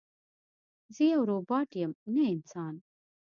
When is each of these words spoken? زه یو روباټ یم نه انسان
زه 0.95 1.03
یو 1.13 1.21
روباټ 1.31 1.69
یم 1.81 1.91
نه 2.13 2.23
انسان 2.35 2.73